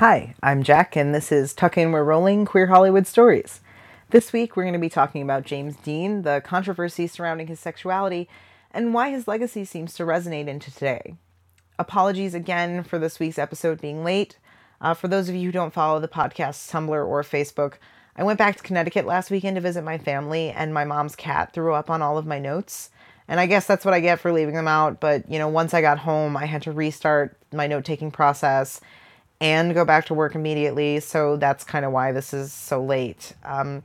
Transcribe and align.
Hi, 0.00 0.34
I'm 0.42 0.62
Jack, 0.62 0.96
and 0.96 1.14
this 1.14 1.30
is 1.30 1.52
Tuck 1.52 1.76
In 1.76 1.92
We're 1.92 2.02
Rolling 2.02 2.46
Queer 2.46 2.68
Hollywood 2.68 3.06
Stories. 3.06 3.60
This 4.08 4.32
week, 4.32 4.56
we're 4.56 4.62
going 4.62 4.72
to 4.72 4.78
be 4.78 4.88
talking 4.88 5.20
about 5.20 5.44
James 5.44 5.76
Dean, 5.76 6.22
the 6.22 6.40
controversy 6.42 7.06
surrounding 7.06 7.48
his 7.48 7.60
sexuality, 7.60 8.26
and 8.70 8.94
why 8.94 9.10
his 9.10 9.28
legacy 9.28 9.62
seems 9.62 9.92
to 9.92 10.04
resonate 10.04 10.46
into 10.46 10.72
today. 10.72 11.16
Apologies 11.78 12.32
again 12.32 12.82
for 12.82 12.98
this 12.98 13.20
week's 13.20 13.38
episode 13.38 13.78
being 13.82 14.02
late. 14.02 14.38
Uh, 14.80 14.94
for 14.94 15.06
those 15.06 15.28
of 15.28 15.34
you 15.34 15.48
who 15.48 15.52
don't 15.52 15.74
follow 15.74 16.00
the 16.00 16.08
podcast 16.08 16.70
Tumblr 16.70 16.88
or 16.88 17.22
Facebook, 17.22 17.74
I 18.16 18.22
went 18.22 18.38
back 18.38 18.56
to 18.56 18.62
Connecticut 18.62 19.04
last 19.04 19.30
weekend 19.30 19.56
to 19.56 19.60
visit 19.60 19.84
my 19.84 19.98
family, 19.98 20.48
and 20.48 20.72
my 20.72 20.86
mom's 20.86 21.14
cat 21.14 21.52
threw 21.52 21.74
up 21.74 21.90
on 21.90 22.00
all 22.00 22.16
of 22.16 22.24
my 22.24 22.38
notes. 22.38 22.88
And 23.28 23.38
I 23.38 23.44
guess 23.44 23.66
that's 23.66 23.84
what 23.84 23.92
I 23.92 24.00
get 24.00 24.18
for 24.18 24.32
leaving 24.32 24.54
them 24.54 24.66
out. 24.66 24.98
But, 24.98 25.30
you 25.30 25.38
know, 25.38 25.48
once 25.48 25.74
I 25.74 25.82
got 25.82 25.98
home, 25.98 26.38
I 26.38 26.46
had 26.46 26.62
to 26.62 26.72
restart 26.72 27.36
my 27.52 27.66
note 27.66 27.84
taking 27.84 28.10
process 28.10 28.80
and 29.40 29.74
go 29.74 29.84
back 29.84 30.06
to 30.06 30.14
work 30.14 30.34
immediately. 30.34 31.00
So 31.00 31.36
that's 31.36 31.64
kind 31.64 31.84
of 31.84 31.92
why 31.92 32.12
this 32.12 32.34
is 32.34 32.52
so 32.52 32.82
late. 32.82 33.32
Um, 33.44 33.82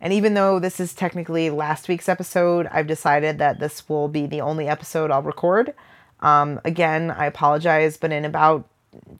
and 0.00 0.12
even 0.12 0.34
though 0.34 0.58
this 0.58 0.80
is 0.80 0.94
technically 0.94 1.50
last 1.50 1.88
week's 1.88 2.08
episode, 2.08 2.66
I've 2.70 2.86
decided 2.86 3.38
that 3.38 3.60
this 3.60 3.88
will 3.88 4.08
be 4.08 4.26
the 4.26 4.40
only 4.40 4.68
episode 4.68 5.10
I'll 5.10 5.22
record. 5.22 5.74
Um, 6.20 6.60
again, 6.64 7.10
I 7.10 7.26
apologize, 7.26 7.96
but 7.96 8.12
in 8.12 8.24
about 8.24 8.68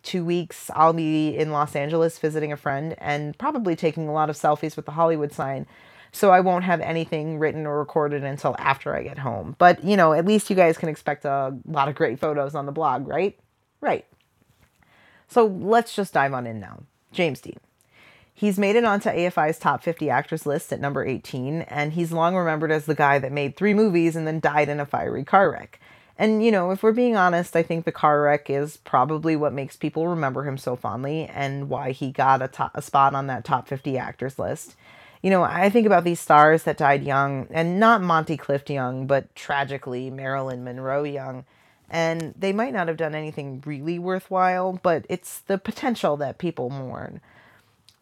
two 0.03 0.25
weeks, 0.25 0.71
I'll 0.75 0.93
be 0.93 1.37
in 1.37 1.51
Los 1.51 1.75
Angeles 1.75 2.19
visiting 2.19 2.53
a 2.53 2.57
friend 2.57 2.95
and 2.99 3.37
probably 3.39 3.77
taking 3.77 4.09
a 4.09 4.13
lot 4.13 4.31
of 4.31 4.37
selfies 4.37 4.77
with 4.77 4.87
the 4.87 4.93
Hollywood 4.93 5.33
sign. 5.33 5.67
So 6.13 6.31
I 6.31 6.41
won't 6.41 6.65
have 6.65 6.81
anything 6.81 7.39
written 7.39 7.67
or 7.67 7.79
recorded 7.79 8.23
until 8.23 8.55
after 8.59 8.95
I 8.95 9.03
get 9.03 9.19
home. 9.19 9.57
But, 9.59 9.83
you 9.83 9.97
know, 9.97 10.13
at 10.13 10.27
least 10.27 10.49
you 10.49 10.55
guys 10.55 10.79
can 10.79 10.89
expect 10.89 11.25
a 11.25 11.57
lot 11.67 11.89
of 11.89 11.97
great 11.97 12.21
photos 12.21 12.55
on 12.55 12.67
the 12.67 12.73
blog, 12.73 13.09
right? 13.09 13.37
Right. 13.81 14.07
So 15.29 15.47
let's 15.47 15.95
just 15.95 16.15
dive 16.15 16.35
on 16.35 16.47
in 16.47 16.61
now. 16.61 16.83
James 17.13 17.41
Dean. 17.41 17.59
He's 18.37 18.59
made 18.59 18.75
it 18.75 18.85
onto 18.85 19.09
AFI's 19.09 19.59
top 19.61 19.83
50 19.83 20.11
actors 20.11 20.45
list 20.45 20.73
at 20.73 20.81
number 20.81 21.05
18, 21.07 21.63
and 21.63 21.93
he's 21.93 22.11
long 22.11 22.35
remembered 22.35 22.73
as 22.73 22.87
the 22.87 22.95
guy 22.95 23.21
that 23.21 23.31
made 23.31 23.57
three 23.57 23.75
movies 23.75 24.17
and 24.17 24.27
then 24.27 24.41
died 24.41 24.69
in 24.69 24.81
a 24.81 24.87
fiery 24.87 25.23
car 25.23 25.53
wreck. 25.53 25.79
And, 26.19 26.45
you 26.45 26.51
know, 26.51 26.71
if 26.71 26.83
we're 26.83 26.93
being 26.93 27.17
honest, 27.17 27.55
I 27.57 27.63
think 27.63 27.85
the 27.85 27.93
car 27.93 28.23
wreck 28.23 28.49
is 28.49 28.77
probably 28.79 29.37
what 29.37 29.53
makes 29.53 29.77
people 29.77 30.09
remember 30.09 30.45
him 30.45 30.59
so 30.59 30.77
fondly 30.77 31.27
and 31.27 31.69
why 31.69 31.93
he 31.93 32.11
got 32.11 32.43
a, 32.43 32.71
a 32.75 32.83
spot 32.83 33.15
on 33.15 33.29
that 33.29 33.45
top 33.45 33.69
50 33.69 33.99
actors 33.99 34.39
list. 34.39 34.75
You 35.23 35.31
know, 35.31 35.43
I 35.43 35.71
think 35.71 35.87
about 35.87 36.05
these 36.05 36.21
stars 36.21 36.65
that 36.65 36.77
died 36.77 37.03
young, 37.03 37.47
and 37.51 37.81
not 37.81 38.03
Monty 38.03 38.37
Clift 38.37 38.69
young, 38.69 39.07
but 39.07 39.35
tragically 39.35 40.11
Marilyn 40.11 40.65
Monroe 40.65 41.05
young. 41.05 41.45
And 41.91 42.35
they 42.37 42.53
might 42.53 42.73
not 42.73 42.89
have 42.89 42.97
done 42.97 43.15
anything 43.15 43.63
really 43.65 43.99
worthwhile, 43.99 44.81
but 44.83 45.05
it's 45.09 45.41
the 45.41 45.59
potential 45.59 46.17
that 46.17 46.39
people 46.39 46.71
mourn. 46.71 47.21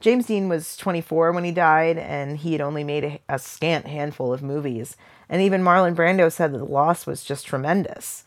James 0.02 0.26
Dean 0.26 0.48
was 0.48 0.76
24 0.76 1.32
when 1.32 1.44
he 1.44 1.52
died, 1.52 1.96
and 1.96 2.36
he 2.36 2.52
had 2.52 2.60
only 2.60 2.82
made 2.82 3.04
a, 3.04 3.20
a, 3.28 3.38
scant 3.38 3.86
handful 3.86 4.32
of 4.32 4.42
movies. 4.42 4.96
And 5.28 5.40
even 5.40 5.62
Marlon 5.62 5.94
Brando 5.94 6.30
said 6.30 6.52
that 6.52 6.58
the 6.58 6.64
loss 6.64 7.06
was 7.06 7.22
just 7.22 7.46
tremendous. 7.46 8.24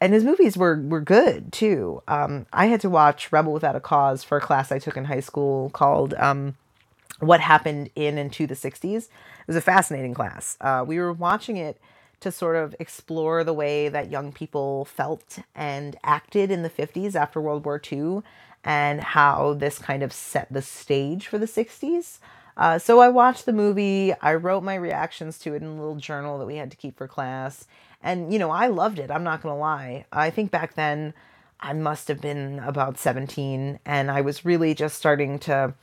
And 0.00 0.14
his 0.14 0.24
movies 0.24 0.56
were, 0.56 0.80
were 0.80 1.02
good, 1.02 1.52
too. 1.52 2.02
Um, 2.08 2.46
I 2.52 2.66
had 2.66 2.80
to 2.80 2.88
watch 2.88 3.30
Rebel 3.30 3.52
Without 3.52 3.76
a 3.76 3.80
Cause 3.80 4.24
for 4.24 4.38
a 4.38 4.40
class 4.40 4.72
I 4.72 4.78
took 4.78 4.96
in 4.96 5.04
high 5.04 5.20
school 5.20 5.68
called 5.70 6.14
um, 6.14 6.56
What 7.20 7.40
Happened 7.40 7.90
in 7.94 8.16
and 8.16 8.32
to 8.32 8.46
the 8.46 8.54
60s. 8.54 9.04
It 9.04 9.10
was 9.46 9.56
a 9.56 9.60
fascinating 9.60 10.14
class. 10.14 10.56
Uh, 10.62 10.82
we 10.86 10.98
were 10.98 11.12
watching 11.12 11.58
it 11.58 11.78
to 12.20 12.32
sort 12.32 12.56
of 12.56 12.74
explore 12.80 13.44
the 13.44 13.52
way 13.52 13.88
that 13.88 14.10
young 14.10 14.32
people 14.32 14.84
felt 14.84 15.38
and 15.54 15.96
acted 16.02 16.50
in 16.50 16.62
the 16.62 16.70
50s 16.70 17.14
after 17.14 17.40
World 17.40 17.64
War 17.64 17.80
II 17.92 18.22
and 18.64 19.00
how 19.00 19.54
this 19.54 19.78
kind 19.78 20.02
of 20.02 20.12
set 20.12 20.52
the 20.52 20.62
stage 20.62 21.26
for 21.26 21.38
the 21.38 21.46
60s. 21.46 22.18
Uh, 22.56 22.78
so 22.78 22.98
I 22.98 23.08
watched 23.08 23.46
the 23.46 23.52
movie. 23.52 24.12
I 24.20 24.34
wrote 24.34 24.64
my 24.64 24.74
reactions 24.74 25.38
to 25.40 25.54
it 25.54 25.62
in 25.62 25.68
a 25.68 25.74
little 25.74 25.96
journal 25.96 26.38
that 26.38 26.46
we 26.46 26.56
had 26.56 26.72
to 26.72 26.76
keep 26.76 26.98
for 26.98 27.06
class. 27.06 27.66
And, 28.02 28.32
you 28.32 28.38
know, 28.38 28.50
I 28.50 28.66
loved 28.66 28.98
it. 28.98 29.10
I'm 29.10 29.24
not 29.24 29.42
going 29.42 29.54
to 29.54 29.60
lie. 29.60 30.06
I 30.12 30.30
think 30.30 30.50
back 30.50 30.74
then 30.74 31.14
I 31.60 31.72
must 31.72 32.08
have 32.08 32.20
been 32.20 32.60
about 32.60 32.98
17, 32.98 33.80
and 33.84 34.10
I 34.10 34.20
was 34.20 34.44
really 34.44 34.74
just 34.74 34.96
starting 34.96 35.38
to 35.40 35.74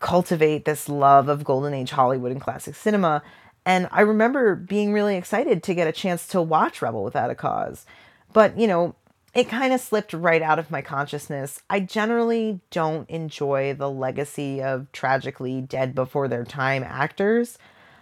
cultivate 0.00 0.64
this 0.64 0.88
love 0.88 1.28
of 1.28 1.44
Golden 1.44 1.74
Age 1.74 1.90
Hollywood 1.90 2.32
and 2.32 2.40
classic 2.40 2.74
cinema. 2.74 3.22
And 3.70 3.88
I 3.92 4.00
remember 4.00 4.56
being 4.56 4.92
really 4.92 5.14
excited 5.14 5.62
to 5.62 5.74
get 5.74 5.86
a 5.86 5.92
chance 5.92 6.26
to 6.28 6.42
watch 6.42 6.82
Rebel 6.82 7.04
Without 7.04 7.30
a 7.30 7.36
Cause. 7.36 7.86
But, 8.32 8.58
you 8.58 8.66
know, 8.66 8.96
it 9.32 9.48
kind 9.48 9.72
of 9.72 9.80
slipped 9.80 10.12
right 10.12 10.42
out 10.42 10.58
of 10.58 10.72
my 10.72 10.82
consciousness. 10.82 11.62
I 11.70 11.78
generally 11.78 12.58
don't 12.72 13.08
enjoy 13.08 13.74
the 13.74 13.88
legacy 13.88 14.60
of 14.60 14.90
tragically 14.90 15.60
dead 15.60 15.94
before 15.94 16.26
their 16.26 16.42
time 16.42 16.82
actors 16.82 17.58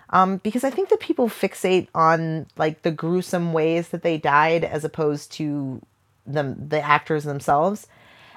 um, 0.08 0.38
because 0.38 0.64
I 0.64 0.70
think 0.70 0.88
that 0.88 1.00
people 1.00 1.28
fixate 1.28 1.88
on 1.94 2.46
like 2.56 2.80
the 2.80 2.90
gruesome 2.90 3.52
ways 3.52 3.88
that 3.88 4.02
they 4.02 4.16
died 4.16 4.64
as 4.64 4.84
opposed 4.84 5.32
to 5.32 5.82
the 6.26 6.56
the 6.58 6.80
actors 6.80 7.24
themselves. 7.24 7.86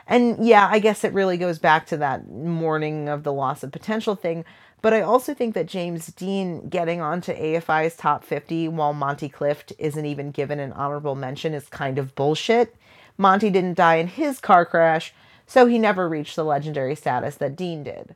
And 0.06 0.46
yeah, 0.46 0.68
I 0.70 0.80
guess 0.80 1.06
it 1.06 1.14
really 1.14 1.38
goes 1.38 1.60
back 1.60 1.86
to 1.88 1.98
that 1.98 2.28
mourning 2.28 3.08
of 3.08 3.24
the 3.24 3.32
loss 3.32 3.64
of 3.64 3.72
potential 3.72 4.18
thing. 4.18 4.44
But 4.82 4.94
I 4.94 5.02
also 5.02 5.34
think 5.34 5.54
that 5.54 5.68
James 5.68 6.08
Dean 6.08 6.68
getting 6.68 7.02
onto 7.02 7.34
AFI's 7.34 7.96
top 7.96 8.24
50 8.24 8.68
while 8.70 8.94
Monty 8.94 9.30
Clift 9.30 9.74
isn't 9.78 10.06
even 10.06 10.32
given 10.32 10.60
an 10.60 10.74
honorable 10.74 11.16
mention 11.16 11.54
is 11.54 11.68
kind 11.68 12.00
of 12.00 12.16
bullshit. 12.16 12.76
Monty 13.18 13.52
didn't 13.52 13.78
die 13.78 13.96
in 13.96 14.08
his 14.08 14.40
car 14.40 14.66
crash, 14.66 15.14
so 15.46 15.68
he 15.68 15.78
never 15.78 16.10
reached 16.10 16.36
the 16.36 16.44
legendary 16.44 16.96
status 16.96 17.36
that 17.36 17.56
Dean 17.56 17.84
did. 17.84 18.16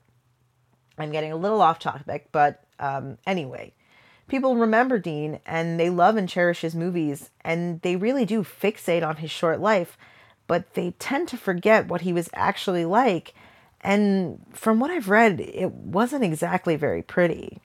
I'm 0.97 1.11
getting 1.11 1.31
a 1.31 1.37
little 1.37 1.61
off 1.61 1.77
topic, 1.77 2.29
but 2.31 2.63
um, 2.79 3.17
anyway, 3.27 3.73
people 4.27 4.55
remember 4.55 4.97
Dean 4.97 5.39
and 5.45 5.79
they 5.79 5.89
love 5.89 6.15
and 6.15 6.27
cherish 6.27 6.61
his 6.61 6.73
movies, 6.73 7.29
and 7.41 7.81
they 7.81 7.95
really 7.95 8.25
do 8.25 8.43
fixate 8.43 9.05
on 9.07 9.17
his 9.17 9.29
short 9.29 9.59
life, 9.59 9.97
but 10.47 10.73
they 10.73 10.91
tend 10.97 11.27
to 11.27 11.37
forget 11.37 11.87
what 11.87 12.01
he 12.01 12.13
was 12.13 12.29
actually 12.33 12.85
like. 12.85 13.35
And 13.85 14.43
from 14.51 14.79
what 14.79 14.89
I've 14.89 15.09
read, 15.09 15.39
it 15.39 15.71
wasn't 15.71 16.23
exactly 16.23 16.75
very 16.75 17.03
pretty. 17.03 17.59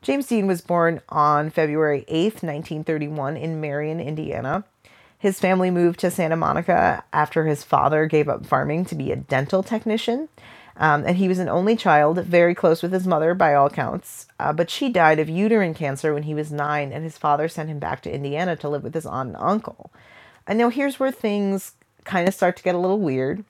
James 0.00 0.26
Dean 0.26 0.46
was 0.46 0.62
born 0.62 1.02
on 1.10 1.50
February 1.50 2.06
8th, 2.08 2.42
1931, 2.42 3.36
in 3.36 3.60
Marion, 3.60 4.00
Indiana. 4.00 4.64
His 5.18 5.38
family 5.38 5.70
moved 5.70 6.00
to 6.00 6.10
Santa 6.10 6.36
Monica 6.36 7.04
after 7.12 7.44
his 7.44 7.62
father 7.62 8.06
gave 8.06 8.26
up 8.26 8.46
farming 8.46 8.86
to 8.86 8.94
be 8.94 9.12
a 9.12 9.16
dental 9.16 9.62
technician. 9.62 10.30
Um, 10.78 11.04
and 11.04 11.18
he 11.18 11.28
was 11.28 11.40
an 11.40 11.50
only 11.50 11.76
child, 11.76 12.24
very 12.24 12.54
close 12.54 12.82
with 12.82 12.92
his 12.92 13.06
mother 13.06 13.34
by 13.34 13.52
all 13.52 13.68
counts. 13.68 14.28
Uh, 14.40 14.54
but 14.54 14.70
she 14.70 14.88
died 14.88 15.18
of 15.18 15.28
uterine 15.28 15.74
cancer 15.74 16.14
when 16.14 16.22
he 16.22 16.32
was 16.32 16.50
nine, 16.50 16.90
and 16.90 17.04
his 17.04 17.18
father 17.18 17.48
sent 17.48 17.68
him 17.68 17.78
back 17.78 18.00
to 18.02 18.14
Indiana 18.14 18.56
to 18.56 18.68
live 18.70 18.82
with 18.82 18.94
his 18.94 19.04
aunt 19.04 19.30
and 19.30 19.36
uncle. 19.38 19.92
And 20.46 20.58
now 20.58 20.70
here's 20.70 20.98
where 20.98 21.12
things 21.12 21.72
kind 22.04 22.26
of 22.26 22.32
start 22.32 22.56
to 22.56 22.62
get 22.62 22.74
a 22.74 22.78
little 22.78 23.00
weird. 23.00 23.44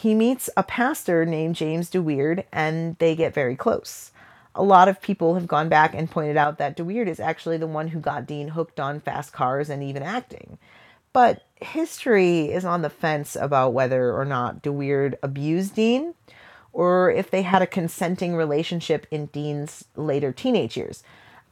He 0.00 0.14
meets 0.14 0.48
a 0.56 0.62
pastor 0.62 1.26
named 1.26 1.56
James 1.56 1.90
DeWeerd, 1.90 2.44
and 2.52 2.96
they 3.00 3.14
get 3.14 3.34
very 3.34 3.54
close. 3.54 4.12
A 4.54 4.62
lot 4.62 4.88
of 4.88 5.02
people 5.02 5.34
have 5.34 5.46
gone 5.46 5.68
back 5.68 5.94
and 5.94 6.10
pointed 6.10 6.38
out 6.38 6.56
that 6.56 6.74
DeWeerd 6.74 7.06
is 7.06 7.20
actually 7.20 7.58
the 7.58 7.66
one 7.66 7.88
who 7.88 8.00
got 8.00 8.26
Dean 8.26 8.48
hooked 8.48 8.80
on 8.80 9.00
fast 9.00 9.34
cars 9.34 9.68
and 9.68 9.82
even 9.82 10.02
acting. 10.02 10.56
But 11.12 11.44
history 11.56 12.50
is 12.50 12.64
on 12.64 12.80
the 12.80 12.88
fence 12.88 13.36
about 13.36 13.74
whether 13.74 14.14
or 14.14 14.24
not 14.24 14.62
DeWeerd 14.62 15.16
abused 15.22 15.74
Dean 15.74 16.14
or 16.72 17.10
if 17.10 17.30
they 17.30 17.42
had 17.42 17.60
a 17.60 17.66
consenting 17.66 18.34
relationship 18.34 19.06
in 19.10 19.26
Dean's 19.26 19.84
later 19.96 20.32
teenage 20.32 20.78
years. 20.78 21.02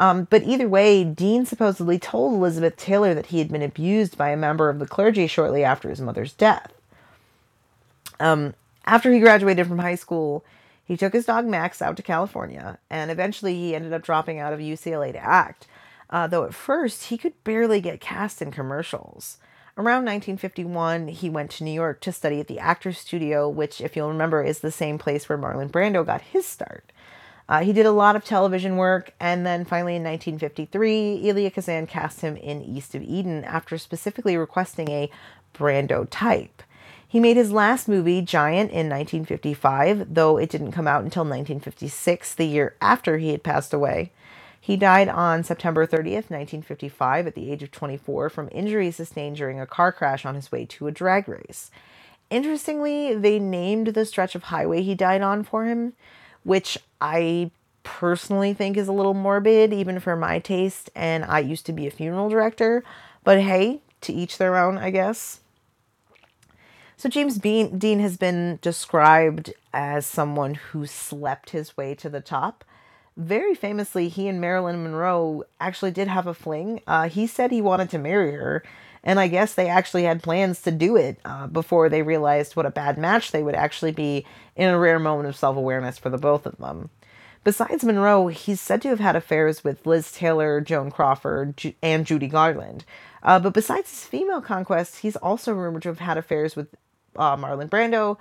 Um, 0.00 0.26
but 0.30 0.44
either 0.44 0.70
way, 0.70 1.04
Dean 1.04 1.44
supposedly 1.44 1.98
told 1.98 2.32
Elizabeth 2.32 2.78
Taylor 2.78 3.12
that 3.12 3.26
he 3.26 3.41
had 3.41 3.53
been 3.53 3.60
abused 3.60 4.16
by 4.16 4.30
a 4.30 4.38
member 4.38 4.70
of 4.70 4.78
the 4.78 4.86
clergy 4.86 5.26
shortly 5.26 5.65
after 5.65 5.91
his 5.91 6.00
mother's 6.00 6.32
death. 6.32 6.72
Um, 8.21 8.55
after 8.84 9.12
he 9.12 9.21
graduated 9.21 9.67
from 9.67 9.78
high 9.78 9.95
school, 9.95 10.45
he 10.84 10.97
took 10.97 11.13
his 11.13 11.27
dog 11.27 11.47
Max 11.47 11.83
out 11.83 11.97
to 11.98 12.03
California, 12.03 12.78
and 12.89 13.10
eventually 13.10 13.54
he 13.54 13.75
ended 13.75 13.92
up 13.92 14.03
dropping 14.03 14.39
out 14.39 14.53
of 14.53 14.60
UCLA 14.60 15.13
to 15.13 15.19
act. 15.19 15.66
Uh, 16.10 16.27
though 16.27 16.45
at 16.45 16.54
first 16.54 17.04
he 17.04 17.19
could 17.19 17.45
barely 17.45 17.81
get 17.81 18.01
cast 18.01 18.41
in 18.41 18.51
commercials. 18.51 19.37
Around 19.77 20.07
1951, 20.07 21.09
he 21.09 21.31
went 21.31 21.51
to 21.53 21.65
New 21.65 21.71
York 21.71 22.01
to 22.01 22.10
study 22.10 22.41
at 22.41 22.48
the 22.48 22.59
Actors 22.59 22.98
Studio, 22.98 23.48
which, 23.48 23.81
if 23.81 23.95
you'll 23.95 24.09
remember, 24.09 24.42
is 24.42 24.59
the 24.59 24.72
same 24.72 24.98
place 24.98 25.28
where 25.28 25.39
Marlon 25.39 25.71
Brando 25.71 26.04
got 26.04 26.21
his 26.22 26.47
start. 26.47 26.91
Uh, 27.48 27.60
he 27.60 27.72
did 27.72 27.87
a 27.87 27.92
lot 27.92 28.16
of 28.16 28.25
television 28.25 28.77
work, 28.77 29.13
and 29.21 29.47
then 29.47 29.65
finally 29.65 29.95
in 29.95 30.03
1953, 30.03 31.28
Elia 31.28 31.51
Kazan 31.51 31.87
cast 31.87 32.22
him 32.22 32.37
in 32.37 32.63
East 32.63 32.95
of 32.95 33.03
Eden 33.03 33.45
after 33.45 33.78
specifically 33.78 34.37
requesting 34.37 34.91
a 34.91 35.10
Brando 35.54 36.09
type. 36.10 36.63
He 37.10 37.21
made 37.21 37.39
his 37.39 37.51
last 37.51 37.89
movie, 37.89 38.21
Giant, 38.21 38.71
in 38.71 38.91
1955, 38.91 40.15
though 40.15 40.37
it 40.37 40.51
didn't 40.51 40.72
come 40.72 40.87
out 40.87 41.03
until 41.03 41.22
1956, 41.22 42.34
the 42.34 42.45
year 42.45 42.77
after 42.83 43.16
he 43.16 43.31
had 43.31 43.43
passed 43.43 43.72
away. 43.72 44.13
He 44.60 44.77
died 44.77 45.09
on 45.09 45.43
September 45.43 45.87
30th, 45.87 46.28
1955, 46.28 47.27
at 47.27 47.34
the 47.34 47.51
age 47.51 47.63
of 47.63 47.71
24 47.71 48.28
from 48.28 48.51
injuries 48.53 48.97
sustained 48.97 49.37
during 49.37 49.59
a 49.59 49.66
car 49.66 49.91
crash 49.91 50.27
on 50.27 50.34
his 50.34 50.53
way 50.53 50.66
to 50.66 50.87
a 50.87 50.93
drag 50.93 51.27
race. 51.27 51.71
Interestingly, 52.28 53.15
they 53.15 53.39
named 53.39 53.89
the 53.89 54.04
stretch 54.04 54.34
of 54.34 54.45
highway 54.45 54.83
he 54.83 54.95
died 54.95 55.22
on 55.22 55.45
for 55.45 55.65
him, 55.65 55.95
which 56.45 56.77
I 57.01 57.51
personally 57.84 58.53
think 58.53 58.77
is 58.77 58.89
a 58.89 58.93
little 58.93 59.15
morbid, 59.15 59.72
even 59.72 59.99
for 59.99 60.15
my 60.15 60.41
taste. 60.41 60.91
And 60.95 61.25
I 61.25 61.39
used 61.39 61.65
to 61.66 61.72
be 61.72 61.87
a 61.87 61.91
funeral 61.91 62.28
director, 62.28 62.84
but 63.25 63.41
hey, 63.41 63.81
to 64.03 64.13
each 64.13 64.37
their 64.37 64.59
own, 64.59 64.77
I 64.77 64.91
guess. 64.91 65.41
So, 67.00 67.09
James 67.09 67.39
Bean, 67.39 67.78
Dean 67.78 68.00
has 68.00 68.16
been 68.16 68.59
described 68.60 69.53
as 69.72 70.04
someone 70.04 70.54
who 70.54 70.84
slept 70.84 71.50
his 71.50 71.77
way 71.77 71.95
to 71.95 72.09
the 72.09 72.21
top. 72.21 72.65
Very 73.16 73.54
famously, 73.54 74.09
he 74.09 74.27
and 74.27 74.41
Marilyn 74.41 74.83
Monroe 74.83 75.45
actually 75.60 75.92
did 75.92 76.09
have 76.09 76.27
a 76.27 76.34
fling. 76.34 76.80
Uh, 76.89 77.09
he 77.09 77.28
said 77.28 77.53
he 77.53 77.62
wanted 77.62 77.89
to 77.91 77.98
marry 77.98 78.33
her, 78.33 78.65
and 79.04 79.21
I 79.21 79.28
guess 79.28 79.54
they 79.54 79.68
actually 79.68 80.03
had 80.03 80.24
plans 80.24 80.60
to 80.62 80.72
do 80.72 80.97
it 80.97 81.21
uh, 81.24 81.47
before 81.47 81.89
they 81.89 82.03
realized 82.03 82.56
what 82.56 82.66
a 82.66 82.71
bad 82.71 82.98
match 82.98 83.30
they 83.30 83.44
would 83.44 83.54
actually 83.54 83.92
be 83.92 84.27
in 84.56 84.68
a 84.68 84.78
rare 84.78 84.98
moment 84.98 85.28
of 85.28 85.36
self 85.36 85.56
awareness 85.56 85.98
for 85.98 86.10
the 86.10 86.18
both 86.18 86.47
of 86.47 86.59
them. 86.59 86.91
Besides 87.44 87.84
Monroe, 87.84 88.27
he's 88.27 88.60
said 88.60 88.83
to 88.83 88.89
have 88.89 88.98
had 88.98 89.15
affairs 89.15 89.62
with 89.62 89.86
Liz 89.86 90.10
Taylor, 90.10 90.60
Joan 90.60 90.91
Crawford, 90.91 91.74
and 91.80 92.04
Judy 92.04 92.27
Garland. 92.27 92.84
Uh, 93.22 93.39
but 93.39 93.54
besides 93.54 93.89
his 93.89 94.04
female 94.04 94.41
conquests, 94.41 94.98
he's 94.98 95.16
also 95.16 95.53
rumored 95.53 95.83
to 95.83 95.89
have 95.91 96.01
had 96.01 96.18
affairs 96.18 96.56
with 96.56 96.74
uh, 97.18 97.36
Marlon 97.36 97.68
Brando, 97.68 98.16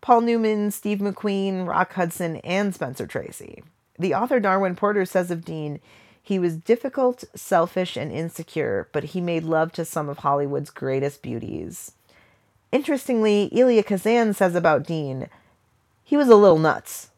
Paul 0.00 0.22
Newman, 0.22 0.70
Steve 0.70 0.98
McQueen, 0.98 1.66
Rock 1.66 1.92
Hudson, 1.92 2.36
and 2.38 2.74
Spencer 2.74 3.06
Tracy. 3.06 3.62
The 3.98 4.14
author 4.14 4.40
Darwin 4.40 4.76
Porter 4.76 5.04
says 5.04 5.30
of 5.30 5.44
Dean, 5.44 5.78
he 6.22 6.38
was 6.38 6.56
difficult, 6.56 7.24
selfish, 7.34 7.96
and 7.96 8.10
insecure, 8.10 8.88
but 8.92 9.04
he 9.04 9.20
made 9.20 9.44
love 9.44 9.72
to 9.72 9.84
some 9.84 10.08
of 10.08 10.18
Hollywood's 10.18 10.70
greatest 10.70 11.22
beauties. 11.22 11.92
Interestingly, 12.72 13.50
Elia 13.52 13.82
Kazan 13.82 14.32
says 14.32 14.54
about 14.54 14.84
Dean, 14.84 15.28
he 16.04 16.16
was 16.16 16.28
a 16.28 16.36
little 16.36 16.58
nuts. 16.58 17.10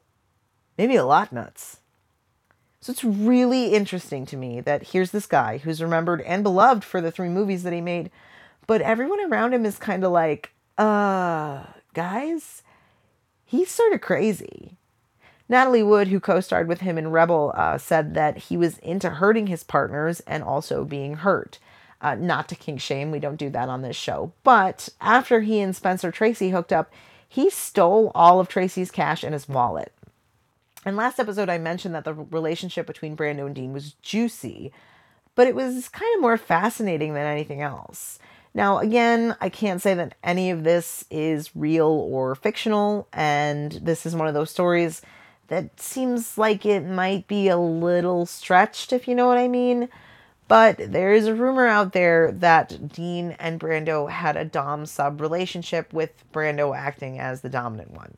Maybe 0.77 0.97
a 0.97 1.05
lot 1.05 1.33
nuts. 1.33 1.79
So 2.81 2.91
it's 2.91 3.05
really 3.05 3.75
interesting 3.75 4.27
to 4.27 4.37
me 4.37 4.61
that 4.61 4.89
here's 4.89 5.13
this 5.13 5.27
guy 5.27 5.59
who's 5.59 5.83
remembered 5.83 6.21
and 6.23 6.43
beloved 6.43 6.83
for 6.83 7.01
the 7.01 7.13
three 7.13 7.29
movies 7.29 7.63
that 7.63 7.73
he 7.73 7.81
made, 7.81 8.11
but 8.67 8.83
everyone 8.83 9.21
around 9.21 9.55
him 9.55 9.65
is 9.65 9.79
kind 9.79 10.03
of 10.05 10.11
like, 10.11 10.53
uh, 10.79 11.65
guys, 11.95 12.63
he's 13.45 13.71
sort 13.71 13.93
of 13.93 14.01
crazy. 14.01 14.77
Natalie 15.49 15.83
Wood, 15.83 16.09
who 16.09 16.21
co 16.21 16.41
starred 16.41 16.69
with 16.69 16.81
him 16.81 16.97
in 16.97 17.11
Rebel, 17.11 17.53
uh, 17.55 17.77
said 17.79 18.15
that 18.15 18.39
he 18.39 18.57
was 18.57 18.79
into 18.79 19.11
hurting 19.11 19.49
his 19.49 19.65
partners 19.65 20.21
and 20.21 20.43
also 20.43 20.85
being 20.85 21.17
hurt. 21.17 21.59
Uh, 22.01 22.15
not 22.17 22.49
to 22.49 22.57
kink 22.57 22.81
shame, 22.81 23.11
we 23.11 23.21
don't 23.21 23.37
do 23.37 23.51
that 23.51 23.69
on 23.69 23.83
this 23.83 23.97
show. 23.97 24.33
But 24.43 24.89
after 25.01 25.43
he 25.43 25.61
and 25.61 25.77
Spencer 25.77 26.11
Tracy 26.11 26.51
hooked 26.51 26.73
up, 26.73 26.93
he 27.29 27.49
stole 27.49 28.11
all 28.15 28.41
of 28.41 28.49
Tracy's 28.49 28.91
cash 28.91 29.23
and 29.23 29.33
his 29.33 29.49
wallet. 29.49 29.93
And 30.85 30.97
last 30.97 31.21
episode, 31.21 31.49
I 31.49 31.59
mentioned 31.59 31.95
that 31.95 32.05
the 32.05 32.15
relationship 32.15 32.87
between 32.87 33.17
Brando 33.17 33.47
and 33.47 33.55
Dean 33.55 33.73
was 33.73 33.93
juicy, 34.03 34.73
but 35.35 35.47
it 35.47 35.55
was 35.55 35.89
kind 35.89 36.13
of 36.17 36.21
more 36.21 36.37
fascinating 36.37 37.15
than 37.15 37.25
anything 37.25 37.61
else. 37.61 38.19
Now, 38.55 38.79
again, 38.79 39.35
I 39.41 39.49
can't 39.49 39.81
say 39.81 39.95
that 39.95 40.15
any 40.23 40.51
of 40.51 40.63
this 40.63 41.05
is 41.11 41.57
real 41.57 41.87
or 41.87 42.35
fictional, 42.35 43.09
and 43.13 43.73
this 43.73 44.05
is 44.05 44.15
one 44.15 44.29
of 44.29 44.35
those 44.35 44.51
stories 44.51 45.01
that 45.49 45.81
seems 45.81 46.37
like 46.37 46.67
it 46.67 46.85
might 46.85 47.27
be 47.27 47.49
a 47.49 47.57
little 47.57 48.27
stretched, 48.27 48.93
if 48.93 49.09
you 49.09 49.15
know 49.15 49.27
what 49.27 49.39
I 49.39 49.49
mean. 49.49 49.89
But 50.49 50.77
there 50.79 51.15
is 51.15 51.27
a 51.27 51.35
rumor 51.35 51.67
out 51.67 51.95
there 51.95 52.31
that 52.33 52.93
Dean 52.93 53.37
and 53.39 53.59
Brando 53.59 54.11
had 54.11 54.37
a 54.37 54.45
Dom 54.45 54.85
sub 54.85 55.21
relationship, 55.21 55.91
with 55.93 56.11
Brando 56.33 56.77
acting 56.77 57.19
as 57.19 57.41
the 57.41 57.49
dominant 57.49 57.93
one. 57.93 58.17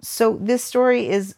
So 0.00 0.38
this 0.40 0.64
story 0.64 1.08
is 1.08 1.34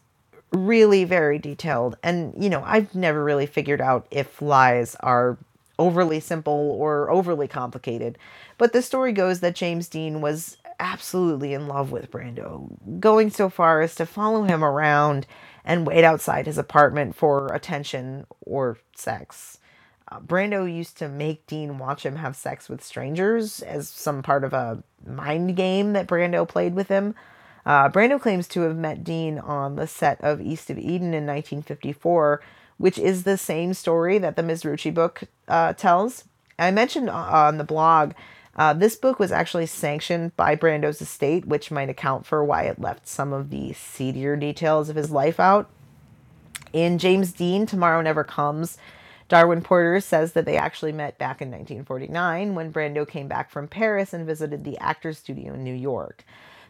really 0.52 1.02
very 1.04 1.40
detailed, 1.40 1.96
and 2.04 2.34
you 2.40 2.50
know, 2.50 2.62
I've 2.64 2.94
never 2.94 3.24
really 3.24 3.46
figured 3.46 3.80
out 3.80 4.06
if 4.12 4.40
lies 4.40 4.96
are 5.00 5.38
overly 5.80 6.20
simple 6.20 6.76
or 6.78 7.10
overly 7.10 7.48
complicated. 7.48 8.18
But 8.58 8.72
the 8.72 8.82
story 8.82 9.12
goes 9.12 9.40
that 9.40 9.56
James 9.56 9.88
Dean 9.88 10.20
was 10.20 10.58
absolutely 10.78 11.54
in 11.54 11.66
love 11.66 11.90
with 11.90 12.10
Brando, 12.10 12.68
going 13.00 13.30
so 13.30 13.48
far 13.48 13.80
as 13.80 13.94
to 13.96 14.06
follow 14.06 14.44
him 14.44 14.62
around 14.62 15.26
and 15.64 15.86
wait 15.86 16.04
outside 16.04 16.46
his 16.46 16.58
apartment 16.58 17.16
for 17.16 17.52
attention 17.52 18.26
or 18.42 18.78
sex. 18.94 19.58
Uh, 20.10 20.20
Brando 20.20 20.72
used 20.72 20.98
to 20.98 21.08
make 21.08 21.46
Dean 21.46 21.78
watch 21.78 22.04
him 22.04 22.16
have 22.16 22.36
sex 22.36 22.68
with 22.68 22.84
strangers 22.84 23.60
as 23.62 23.88
some 23.88 24.22
part 24.22 24.44
of 24.44 24.52
a 24.52 24.82
mind 25.06 25.56
game 25.56 25.92
that 25.94 26.06
Brando 26.06 26.46
played 26.46 26.74
with 26.74 26.88
him. 26.88 27.14
Uh, 27.64 27.88
Brando 27.88 28.20
claims 28.20 28.48
to 28.48 28.62
have 28.62 28.76
met 28.76 29.04
Dean 29.04 29.38
on 29.38 29.76
the 29.76 29.86
set 29.86 30.20
of 30.22 30.40
East 30.40 30.70
of 30.70 30.78
Eden 30.78 31.14
in 31.14 31.26
1954 31.26 32.40
which 32.80 32.98
is 32.98 33.24
the 33.24 33.36
same 33.36 33.74
story 33.74 34.16
that 34.16 34.36
the 34.36 34.42
Mizruchi 34.42 34.92
book 34.92 35.24
uh, 35.48 35.74
tells. 35.74 36.24
I 36.58 36.70
mentioned 36.70 37.10
on 37.10 37.58
the 37.58 37.64
blog, 37.64 38.14
uh, 38.56 38.72
this 38.72 38.96
book 38.96 39.18
was 39.18 39.30
actually 39.30 39.66
sanctioned 39.66 40.34
by 40.34 40.56
Brando's 40.56 41.02
estate, 41.02 41.44
which 41.44 41.70
might 41.70 41.90
account 41.90 42.24
for 42.24 42.42
why 42.42 42.62
it 42.62 42.80
left 42.80 43.06
some 43.06 43.34
of 43.34 43.50
the 43.50 43.74
seedier 43.74 44.34
details 44.34 44.88
of 44.88 44.96
his 44.96 45.10
life 45.10 45.38
out. 45.38 45.68
In 46.72 46.96
James 46.96 47.32
Dean, 47.32 47.66
Tomorrow 47.66 48.00
Never 48.00 48.24
Comes, 48.24 48.78
Darwin 49.28 49.60
Porter 49.60 50.00
says 50.00 50.32
that 50.32 50.46
they 50.46 50.56
actually 50.56 50.92
met 50.92 51.18
back 51.18 51.42
in 51.42 51.50
1949 51.50 52.54
when 52.54 52.72
Brando 52.72 53.06
came 53.06 53.28
back 53.28 53.50
from 53.50 53.68
Paris 53.68 54.14
and 54.14 54.26
visited 54.26 54.64
the 54.64 54.78
Actors 54.78 55.18
Studio 55.18 55.52
in 55.52 55.62
New 55.62 55.74
York. 55.74 56.24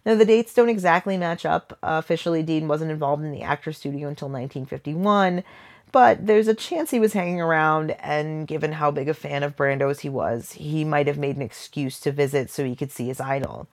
Now, 0.04 0.16
the 0.16 0.24
dates 0.24 0.54
don't 0.54 0.68
exactly 0.68 1.16
match 1.16 1.46
up. 1.46 1.78
Uh, 1.84 2.00
officially, 2.02 2.42
Dean 2.42 2.66
wasn't 2.66 2.90
involved 2.90 3.22
in 3.22 3.30
the 3.30 3.42
Actors 3.42 3.78
Studio 3.78 4.08
until 4.08 4.28
1951, 4.28 5.44
but 5.92 6.26
there's 6.26 6.48
a 6.48 6.54
chance 6.54 6.90
he 6.90 7.00
was 7.00 7.12
hanging 7.12 7.40
around, 7.40 7.92
and 8.00 8.46
given 8.46 8.72
how 8.72 8.90
big 8.90 9.08
a 9.08 9.14
fan 9.14 9.42
of 9.42 9.56
Brando's 9.56 10.00
he 10.00 10.08
was, 10.08 10.52
he 10.52 10.84
might 10.84 11.06
have 11.06 11.18
made 11.18 11.36
an 11.36 11.42
excuse 11.42 12.00
to 12.00 12.12
visit 12.12 12.50
so 12.50 12.64
he 12.64 12.76
could 12.76 12.92
see 12.92 13.08
his 13.08 13.20
idol. 13.20 13.68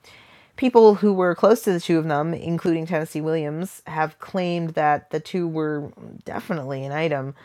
People 0.56 0.96
who 0.96 1.14
were 1.14 1.36
close 1.36 1.62
to 1.62 1.72
the 1.72 1.80
two 1.80 2.00
of 2.00 2.08
them, 2.08 2.34
including 2.34 2.88
Tennessee 2.88 3.22
Williams, 3.22 3.84
have 3.86 4.20
claimed 4.20 4.72
that 4.72 5.12
the 5.12 5.20
two 5.20 5.48
were 5.48 5.92
definitely 6.26 6.84
an 6.84 6.92
item, 6.92 7.36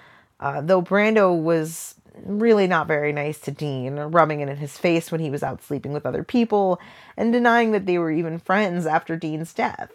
uh, 0.41 0.61
though 0.63 0.83
Brando 0.83 1.39
was 1.39 1.95
really 2.25 2.67
not 2.67 2.87
very 2.87 3.13
nice 3.13 3.39
to 3.41 3.51
Dean, 3.51 3.97
rubbing 3.97 4.41
it 4.41 4.49
in 4.49 4.57
his 4.57 4.79
face 4.79 5.11
when 5.11 5.21
he 5.21 5.31
was 5.31 5.43
out 5.43 5.63
sleeping 5.63 5.93
with 5.93 6.07
other 6.07 6.25
people, 6.25 6.81
and 7.17 7.33
denying 7.33 7.73
that 7.73 7.87
they 7.87 7.99
were 7.99 8.11
even 8.11 8.39
friends 8.39 8.87
after 8.87 9.17
Dean's 9.17 9.53
death. 9.53 9.93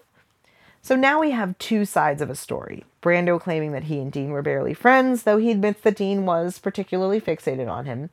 So 0.87 0.95
now 0.95 1.19
we 1.19 1.31
have 1.31 1.57
two 1.57 1.83
sides 1.83 2.21
of 2.21 2.29
a 2.29 2.35
story. 2.35 2.85
Brando 3.01 3.41
claiming 3.41 3.73
that 3.73 3.83
he 3.83 3.99
and 3.99 4.09
Dean 4.09 4.29
were 4.29 4.41
barely 4.41 4.73
friends, 4.73 5.23
though 5.23 5.35
he 5.35 5.51
admits 5.51 5.81
that 5.81 5.97
Dean 5.97 6.25
was 6.25 6.59
particularly 6.59 7.19
fixated 7.19 7.69
on 7.69 7.83
him. 7.83 8.09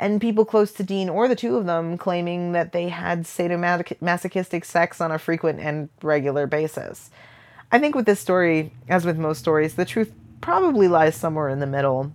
And 0.00 0.18
people 0.18 0.46
close 0.46 0.72
to 0.72 0.82
Dean 0.82 1.10
or 1.10 1.28
the 1.28 1.36
two 1.36 1.58
of 1.58 1.66
them 1.66 1.98
claiming 1.98 2.52
that 2.52 2.72
they 2.72 2.88
had 2.88 3.24
sadomasochistic 3.24 4.64
sex 4.64 4.98
on 4.98 5.12
a 5.12 5.18
frequent 5.18 5.60
and 5.60 5.90
regular 6.00 6.46
basis. 6.46 7.10
I 7.70 7.78
think 7.78 7.94
with 7.94 8.06
this 8.06 8.18
story, 8.18 8.72
as 8.88 9.04
with 9.04 9.18
most 9.18 9.40
stories, 9.40 9.74
the 9.74 9.84
truth 9.84 10.10
probably 10.40 10.88
lies 10.88 11.16
somewhere 11.16 11.50
in 11.50 11.60
the 11.60 11.66
middle. 11.66 12.12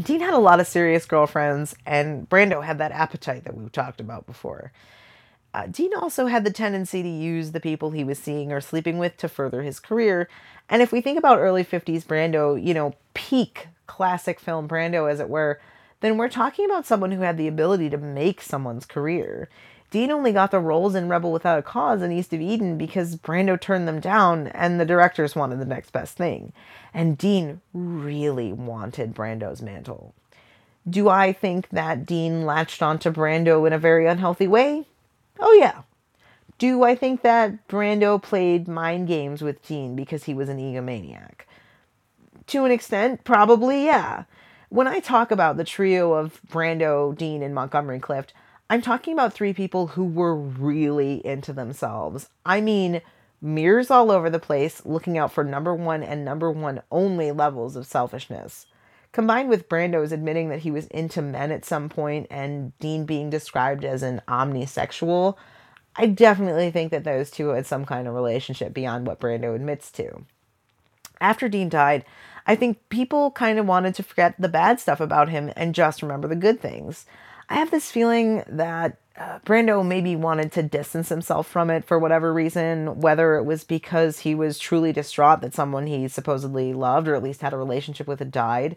Dean 0.00 0.20
had 0.20 0.34
a 0.34 0.38
lot 0.38 0.60
of 0.60 0.68
serious 0.68 1.04
girlfriends, 1.04 1.74
and 1.84 2.28
Brando 2.30 2.62
had 2.62 2.78
that 2.78 2.92
appetite 2.92 3.42
that 3.42 3.56
we've 3.56 3.72
talked 3.72 4.00
about 4.00 4.24
before. 4.24 4.70
Uh, 5.54 5.66
Dean 5.70 5.94
also 5.94 6.26
had 6.26 6.42
the 6.42 6.50
tendency 6.50 7.00
to 7.00 7.08
use 7.08 7.52
the 7.52 7.60
people 7.60 7.92
he 7.92 8.02
was 8.02 8.18
seeing 8.18 8.52
or 8.52 8.60
sleeping 8.60 8.98
with 8.98 9.16
to 9.18 9.28
further 9.28 9.62
his 9.62 9.78
career. 9.78 10.28
And 10.68 10.82
if 10.82 10.90
we 10.90 11.00
think 11.00 11.16
about 11.16 11.38
early 11.38 11.64
50s 11.64 12.04
Brando, 12.04 12.60
you 12.60 12.74
know, 12.74 12.94
peak 13.14 13.68
classic 13.86 14.40
film 14.40 14.66
Brando, 14.66 15.08
as 15.08 15.20
it 15.20 15.28
were, 15.28 15.60
then 16.00 16.16
we're 16.16 16.28
talking 16.28 16.64
about 16.64 16.86
someone 16.86 17.12
who 17.12 17.20
had 17.20 17.38
the 17.38 17.46
ability 17.46 17.88
to 17.90 17.96
make 17.96 18.42
someone's 18.42 18.84
career. 18.84 19.48
Dean 19.92 20.10
only 20.10 20.32
got 20.32 20.50
the 20.50 20.58
roles 20.58 20.96
in 20.96 21.08
Rebel 21.08 21.30
Without 21.30 21.60
a 21.60 21.62
Cause 21.62 22.02
and 22.02 22.12
East 22.12 22.32
of 22.32 22.40
Eden 22.40 22.76
because 22.76 23.14
Brando 23.14 23.60
turned 23.60 23.86
them 23.86 24.00
down 24.00 24.48
and 24.48 24.80
the 24.80 24.84
directors 24.84 25.36
wanted 25.36 25.60
the 25.60 25.64
next 25.64 25.92
best 25.92 26.16
thing. 26.16 26.52
And 26.92 27.16
Dean 27.16 27.60
really 27.72 28.52
wanted 28.52 29.14
Brando's 29.14 29.62
mantle. 29.62 30.14
Do 30.88 31.08
I 31.08 31.32
think 31.32 31.68
that 31.68 32.04
Dean 32.04 32.44
latched 32.44 32.82
onto 32.82 33.12
Brando 33.12 33.64
in 33.68 33.72
a 33.72 33.78
very 33.78 34.08
unhealthy 34.08 34.48
way? 34.48 34.86
Oh, 35.38 35.52
yeah. 35.60 35.82
Do 36.58 36.84
I 36.84 36.94
think 36.94 37.22
that 37.22 37.66
Brando 37.68 38.22
played 38.22 38.68
mind 38.68 39.08
games 39.08 39.42
with 39.42 39.66
Dean 39.66 39.96
because 39.96 40.24
he 40.24 40.34
was 40.34 40.48
an 40.48 40.58
egomaniac? 40.58 41.46
To 42.48 42.64
an 42.64 42.70
extent, 42.70 43.24
probably, 43.24 43.84
yeah. 43.84 44.24
When 44.68 44.86
I 44.86 45.00
talk 45.00 45.30
about 45.30 45.56
the 45.56 45.64
trio 45.64 46.12
of 46.12 46.40
Brando, 46.48 47.16
Dean, 47.16 47.42
and 47.42 47.54
Montgomery 47.54 47.98
Clift, 47.98 48.32
I'm 48.70 48.82
talking 48.82 49.12
about 49.12 49.32
three 49.32 49.52
people 49.52 49.88
who 49.88 50.04
were 50.04 50.34
really 50.34 51.24
into 51.26 51.52
themselves. 51.52 52.28
I 52.46 52.60
mean, 52.60 53.02
mirrors 53.42 53.90
all 53.90 54.10
over 54.10 54.30
the 54.30 54.38
place, 54.38 54.84
looking 54.84 55.18
out 55.18 55.32
for 55.32 55.44
number 55.44 55.74
one 55.74 56.02
and 56.02 56.24
number 56.24 56.50
one 56.50 56.82
only 56.90 57.30
levels 57.30 57.76
of 57.76 57.86
selfishness. 57.86 58.66
Combined 59.14 59.48
with 59.48 59.68
Brando's 59.68 60.10
admitting 60.10 60.48
that 60.48 60.58
he 60.58 60.72
was 60.72 60.88
into 60.88 61.22
men 61.22 61.52
at 61.52 61.64
some 61.64 61.88
point 61.88 62.26
and 62.30 62.76
Dean 62.80 63.06
being 63.06 63.30
described 63.30 63.84
as 63.84 64.02
an 64.02 64.20
omnisexual, 64.26 65.36
I 65.94 66.06
definitely 66.06 66.72
think 66.72 66.90
that 66.90 67.04
those 67.04 67.30
two 67.30 67.50
had 67.50 67.64
some 67.64 67.84
kind 67.84 68.08
of 68.08 68.14
relationship 68.14 68.74
beyond 68.74 69.06
what 69.06 69.20
Brando 69.20 69.54
admits 69.54 69.92
to. 69.92 70.24
After 71.20 71.48
Dean 71.48 71.68
died, 71.68 72.04
I 72.44 72.56
think 72.56 72.88
people 72.88 73.30
kind 73.30 73.60
of 73.60 73.66
wanted 73.66 73.94
to 73.94 74.02
forget 74.02 74.34
the 74.36 74.48
bad 74.48 74.80
stuff 74.80 74.98
about 74.98 75.28
him 75.28 75.52
and 75.54 75.76
just 75.76 76.02
remember 76.02 76.26
the 76.26 76.34
good 76.34 76.60
things. 76.60 77.06
I 77.48 77.54
have 77.54 77.70
this 77.70 77.92
feeling 77.92 78.42
that 78.48 78.98
uh, 79.16 79.38
Brando 79.46 79.86
maybe 79.86 80.16
wanted 80.16 80.50
to 80.52 80.64
distance 80.64 81.08
himself 81.08 81.46
from 81.46 81.70
it 81.70 81.84
for 81.84 82.00
whatever 82.00 82.34
reason, 82.34 82.98
whether 82.98 83.36
it 83.36 83.44
was 83.44 83.62
because 83.62 84.18
he 84.18 84.34
was 84.34 84.58
truly 84.58 84.92
distraught 84.92 85.40
that 85.42 85.54
someone 85.54 85.86
he 85.86 86.08
supposedly 86.08 86.74
loved 86.74 87.06
or 87.06 87.14
at 87.14 87.22
least 87.22 87.42
had 87.42 87.52
a 87.52 87.56
relationship 87.56 88.08
with 88.08 88.18
had 88.18 88.32
died, 88.32 88.76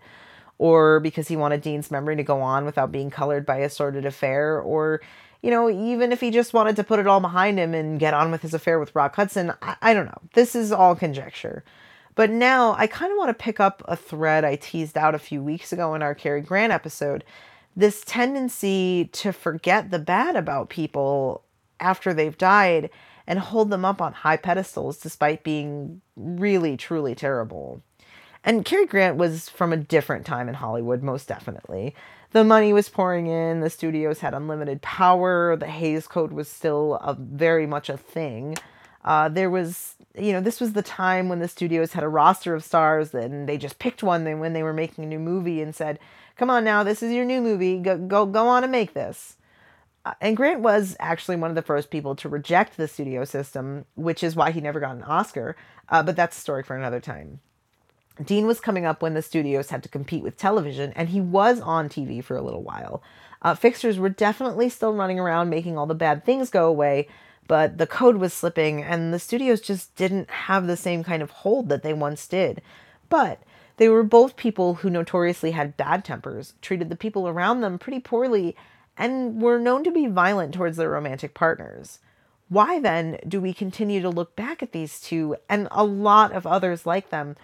or 0.57 0.99
because 0.99 1.27
he 1.27 1.35
wanted 1.35 1.61
Dean's 1.61 1.91
memory 1.91 2.15
to 2.15 2.23
go 2.23 2.41
on 2.41 2.65
without 2.65 2.91
being 2.91 3.09
colored 3.09 3.45
by 3.45 3.57
a 3.57 3.69
sordid 3.69 4.05
affair, 4.05 4.59
or, 4.59 5.01
you 5.41 5.51
know, 5.51 5.69
even 5.69 6.11
if 6.11 6.19
he 6.19 6.31
just 6.31 6.53
wanted 6.53 6.75
to 6.75 6.83
put 6.83 6.99
it 6.99 7.07
all 7.07 7.19
behind 7.19 7.59
him 7.59 7.73
and 7.73 7.99
get 7.99 8.13
on 8.13 8.31
with 8.31 8.41
his 8.41 8.53
affair 8.53 8.79
with 8.79 8.95
Rock 8.95 9.15
Hudson. 9.15 9.53
I, 9.61 9.75
I 9.81 9.93
don't 9.93 10.07
know. 10.07 10.21
This 10.33 10.55
is 10.55 10.71
all 10.71 10.95
conjecture. 10.95 11.63
But 12.15 12.31
now 12.31 12.73
I 12.79 12.87
kind 12.87 13.11
of 13.11 13.17
want 13.17 13.29
to 13.29 13.43
pick 13.43 13.59
up 13.59 13.83
a 13.85 13.95
thread 13.95 14.43
I 14.43 14.55
teased 14.55 14.97
out 14.97 15.13
a 15.13 15.19
few 15.19 15.43
weeks 15.43 15.71
ago 15.71 15.93
in 15.93 16.01
our 16.01 16.15
Cary 16.15 16.41
Grant 16.41 16.73
episode 16.73 17.23
this 17.77 18.03
tendency 18.03 19.07
to 19.13 19.31
forget 19.31 19.91
the 19.91 19.99
bad 19.99 20.35
about 20.35 20.67
people 20.67 21.43
after 21.79 22.11
they've 22.11 22.37
died 22.39 22.89
and 23.27 23.37
hold 23.37 23.69
them 23.69 23.85
up 23.85 24.01
on 24.01 24.13
high 24.13 24.35
pedestals 24.35 24.97
despite 24.97 25.43
being 25.43 26.01
really, 26.15 26.75
truly 26.75 27.13
terrible. 27.13 27.83
And 28.47 28.63
Cary 28.63 28.85
Grant 28.85 29.17
was 29.17 29.49
from 29.49 29.73
a 29.73 29.77
different 29.77 30.25
time 30.25 30.47
in 30.47 30.55
Hollywood, 30.55 31.03
most 31.03 31.27
definitely. 31.27 31.93
The 32.31 32.45
money 32.45 32.71
was 32.71 32.87
pouring 32.87 33.27
in, 33.27 33.59
the 33.59 33.69
studios 33.69 34.19
had 34.19 34.33
unlimited 34.33 34.81
power, 34.81 35.57
the 35.57 35.67
Hays 35.67 36.07
Code 36.07 36.31
was 36.31 36.47
still 36.47 36.93
a, 36.95 37.13
very 37.13 37.67
much 37.67 37.89
a 37.89 37.97
thing. 37.97 38.55
Uh, 39.03 39.27
there 39.27 39.49
was, 39.49 39.95
you 40.17 40.31
know, 40.31 40.39
this 40.39 40.61
was 40.61 40.71
the 40.71 40.81
time 40.81 41.27
when 41.27 41.39
the 41.39 41.49
studios 41.49 41.91
had 41.91 42.05
a 42.05 42.07
roster 42.07 42.55
of 42.55 42.63
stars 42.63 43.13
and 43.13 43.49
they 43.49 43.57
just 43.57 43.79
picked 43.79 44.01
one 44.01 44.39
when 44.39 44.53
they 44.53 44.63
were 44.63 44.71
making 44.71 45.03
a 45.03 45.07
new 45.07 45.19
movie 45.19 45.61
and 45.61 45.75
said, 45.75 45.99
come 46.37 46.49
on 46.49 46.63
now, 46.63 46.83
this 46.83 47.03
is 47.03 47.11
your 47.11 47.25
new 47.25 47.41
movie. 47.41 47.77
Go, 47.79 47.97
go, 47.97 48.25
go 48.25 48.47
on 48.47 48.63
and 48.63 48.71
make 48.71 48.93
this. 48.93 49.35
Uh, 50.05 50.13
and 50.21 50.37
Grant 50.37 50.61
was 50.61 50.95
actually 51.01 51.35
one 51.35 51.51
of 51.51 51.55
the 51.55 51.61
first 51.61 51.91
people 51.91 52.15
to 52.15 52.29
reject 52.29 52.77
the 52.77 52.87
studio 52.87 53.25
system, 53.25 53.83
which 53.95 54.23
is 54.23 54.37
why 54.37 54.51
he 54.51 54.61
never 54.61 54.79
got 54.79 54.95
an 54.95 55.03
Oscar. 55.03 55.57
Uh, 55.89 56.01
but 56.01 56.15
that's 56.15 56.37
a 56.37 56.41
story 56.41 56.63
for 56.63 56.77
another 56.77 57.01
time. 57.01 57.41
Dean 58.23 58.47
was 58.47 58.59
coming 58.59 58.85
up 58.85 59.01
when 59.01 59.13
the 59.13 59.21
studios 59.21 59.69
had 59.69 59.83
to 59.83 59.89
compete 59.89 60.23
with 60.23 60.37
television, 60.37 60.91
and 60.95 61.09
he 61.09 61.21
was 61.21 61.59
on 61.59 61.89
TV 61.89 62.23
for 62.23 62.35
a 62.35 62.41
little 62.41 62.63
while. 62.63 63.01
Uh, 63.41 63.53
fixers 63.53 63.99
were 63.99 64.09
definitely 64.09 64.69
still 64.69 64.93
running 64.93 65.19
around 65.19 65.49
making 65.49 65.77
all 65.77 65.85
the 65.85 65.93
bad 65.95 66.25
things 66.25 66.49
go 66.49 66.67
away, 66.67 67.07
but 67.47 67.77
the 67.77 67.87
code 67.87 68.17
was 68.17 68.33
slipping, 68.33 68.83
and 68.83 69.13
the 69.13 69.19
studios 69.19 69.61
just 69.61 69.95
didn't 69.95 70.29
have 70.29 70.67
the 70.67 70.77
same 70.77 71.03
kind 71.03 71.21
of 71.21 71.31
hold 71.31 71.69
that 71.69 71.83
they 71.83 71.93
once 71.93 72.27
did. 72.27 72.61
But 73.09 73.41
they 73.77 73.87
were 73.87 74.03
both 74.03 74.35
people 74.35 74.75
who 74.75 74.89
notoriously 74.89 75.51
had 75.51 75.77
bad 75.77 76.03
tempers, 76.03 76.55
treated 76.61 76.89
the 76.89 76.95
people 76.95 77.27
around 77.27 77.61
them 77.61 77.77
pretty 77.77 77.99
poorly, 77.99 78.55
and 78.97 79.41
were 79.41 79.59
known 79.59 79.83
to 79.83 79.91
be 79.91 80.07
violent 80.07 80.53
towards 80.53 80.77
their 80.77 80.89
romantic 80.89 81.33
partners. 81.33 81.99
Why 82.49 82.79
then 82.79 83.19
do 83.27 83.39
we 83.39 83.53
continue 83.53 84.01
to 84.01 84.09
look 84.09 84.35
back 84.35 84.63
at 84.63 84.71
these 84.71 84.99
two 84.99 85.35
and 85.49 85.67
a 85.69 85.83
lot 85.83 86.31
of 86.31 86.47
others 86.47 86.85
like 86.85 87.09
them 87.09 87.35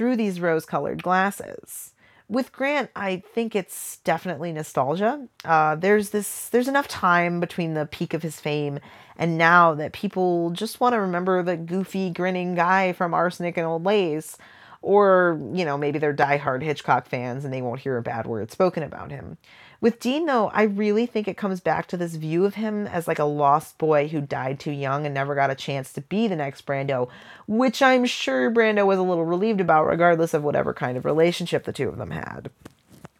through 0.00 0.16
these 0.16 0.40
rose 0.40 0.64
colored 0.64 1.02
glasses? 1.02 1.92
With 2.26 2.52
Grant, 2.52 2.88
I 2.96 3.22
think 3.34 3.54
it's 3.54 3.98
definitely 3.98 4.50
nostalgia. 4.50 5.28
Uh, 5.44 5.74
there's 5.74 6.08
this, 6.08 6.48
there's 6.48 6.68
enough 6.68 6.88
time 6.88 7.38
between 7.38 7.74
the 7.74 7.84
peak 7.84 8.14
of 8.14 8.22
his 8.22 8.40
fame 8.40 8.80
and 9.18 9.36
now 9.36 9.74
that 9.74 9.92
people 9.92 10.48
just 10.52 10.80
want 10.80 10.94
to 10.94 11.00
remember 11.00 11.42
the 11.42 11.58
goofy, 11.58 12.08
grinning 12.08 12.54
guy 12.54 12.94
from 12.94 13.12
Arsenic 13.12 13.58
and 13.58 13.66
Old 13.66 13.84
Lace 13.84 14.38
or, 14.80 15.38
you 15.52 15.66
know, 15.66 15.76
maybe 15.76 15.98
they're 15.98 16.14
diehard 16.14 16.62
Hitchcock 16.62 17.06
fans 17.06 17.44
and 17.44 17.52
they 17.52 17.60
won't 17.60 17.80
hear 17.80 17.98
a 17.98 18.02
bad 18.02 18.26
word 18.26 18.50
spoken 18.50 18.82
about 18.82 19.10
him. 19.10 19.36
With 19.80 19.98
Dean, 19.98 20.26
though, 20.26 20.48
I 20.48 20.64
really 20.64 21.06
think 21.06 21.26
it 21.26 21.38
comes 21.38 21.60
back 21.60 21.86
to 21.88 21.96
this 21.96 22.14
view 22.14 22.44
of 22.44 22.54
him 22.54 22.86
as 22.86 23.08
like 23.08 23.18
a 23.18 23.24
lost 23.24 23.78
boy 23.78 24.08
who 24.08 24.20
died 24.20 24.60
too 24.60 24.72
young 24.72 25.06
and 25.06 25.14
never 25.14 25.34
got 25.34 25.50
a 25.50 25.54
chance 25.54 25.92
to 25.94 26.02
be 26.02 26.28
the 26.28 26.36
next 26.36 26.66
Brando, 26.66 27.08
which 27.46 27.80
I'm 27.80 28.04
sure 28.04 28.50
Brando 28.50 28.86
was 28.86 28.98
a 28.98 29.02
little 29.02 29.24
relieved 29.24 29.60
about, 29.60 29.86
regardless 29.86 30.34
of 30.34 30.44
whatever 30.44 30.74
kind 30.74 30.98
of 30.98 31.06
relationship 31.06 31.64
the 31.64 31.72
two 31.72 31.88
of 31.88 31.96
them 31.96 32.10
had. 32.10 32.50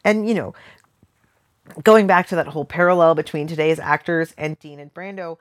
And, 0.04 0.28
you 0.28 0.34
know, 0.34 0.54
going 1.82 2.06
back 2.06 2.26
to 2.28 2.36
that 2.36 2.48
whole 2.48 2.66
parallel 2.66 3.14
between 3.14 3.46
today's 3.46 3.78
actors 3.78 4.34
and 4.36 4.58
Dean 4.58 4.80
and 4.80 4.92
Brando, 4.92 5.38